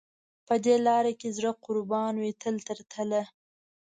[0.47, 3.21] په دې لار کې زړه قربان وي تل تر تله.